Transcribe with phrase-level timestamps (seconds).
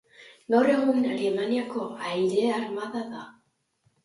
[0.53, 3.23] Gaur egun, Alemaniako aire-armada da.